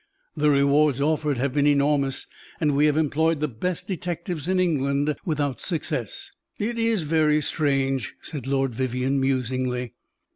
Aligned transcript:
"The 0.35 0.49
rewards 0.49 0.99
offered 0.99 1.37
have 1.37 1.53
been 1.53 1.67
enormous, 1.67 2.25
and 2.59 2.75
we 2.75 2.87
have 2.87 2.97
employed 2.97 3.39
the 3.39 3.47
best 3.47 3.87
detectives 3.87 4.47
in 4.49 4.59
England, 4.59 5.15
without 5.25 5.61
success." 5.61 6.31
"It 6.57 6.79
is 6.79 7.03
very 7.03 7.39
strange," 7.39 8.15
said 8.23 8.47
Lord 8.47 8.73
Vivianne, 8.73 9.19
musingly. 9.19 9.93